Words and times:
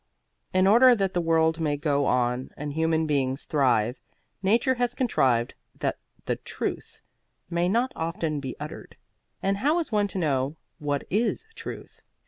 In 0.51 0.65
order 0.65 0.95
that 0.95 1.13
the 1.13 1.21
world 1.21 1.59
may 1.59 1.77
go 1.77 2.07
on 2.07 2.49
and 2.57 2.73
human 2.73 3.05
beings 3.05 3.45
thrive, 3.45 3.99
nature 4.41 4.73
has 4.73 4.95
contrived 4.95 5.53
that 5.77 5.99
the 6.25 6.37
Truth 6.37 7.01
may 7.51 7.69
not 7.69 7.91
often 7.95 8.39
be 8.39 8.55
uttered. 8.59 8.97
And 9.43 9.57
how 9.57 9.77
is 9.77 9.91
one 9.91 10.07
to 10.07 10.17
know 10.17 10.55
what 10.79 11.03
is 11.11 11.45
Truth? 11.53 12.01